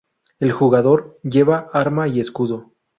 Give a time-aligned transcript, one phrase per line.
[0.39, 2.73] El jugador lleva arma y escudo.